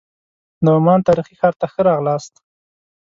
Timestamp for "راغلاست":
1.89-2.33